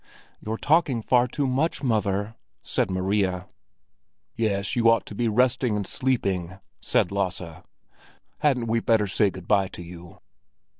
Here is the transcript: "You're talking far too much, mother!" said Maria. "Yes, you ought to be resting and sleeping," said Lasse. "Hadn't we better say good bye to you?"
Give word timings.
"You're 0.43 0.57
talking 0.57 1.03
far 1.03 1.27
too 1.27 1.45
much, 1.45 1.83
mother!" 1.83 2.33
said 2.63 2.89
Maria. 2.89 3.47
"Yes, 4.35 4.75
you 4.75 4.89
ought 4.89 5.05
to 5.05 5.13
be 5.13 5.27
resting 5.27 5.75
and 5.75 5.85
sleeping," 5.85 6.57
said 6.81 7.11
Lasse. 7.11 7.61
"Hadn't 8.39 8.65
we 8.65 8.79
better 8.79 9.05
say 9.05 9.29
good 9.29 9.47
bye 9.47 9.67
to 9.67 9.83
you?" 9.83 10.17